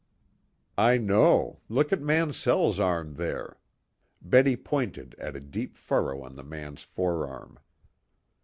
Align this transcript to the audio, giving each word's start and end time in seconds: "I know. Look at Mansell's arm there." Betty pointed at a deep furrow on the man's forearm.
"I 0.79 0.97
know. 0.97 1.59
Look 1.69 1.93
at 1.93 2.01
Mansell's 2.01 2.79
arm 2.79 3.17
there." 3.17 3.59
Betty 4.19 4.55
pointed 4.55 5.13
at 5.19 5.35
a 5.35 5.39
deep 5.39 5.77
furrow 5.77 6.23
on 6.23 6.35
the 6.35 6.43
man's 6.43 6.81
forearm. 6.81 7.59